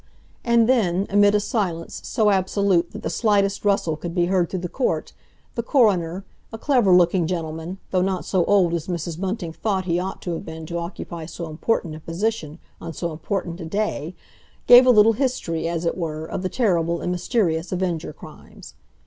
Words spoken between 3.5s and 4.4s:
rustle could be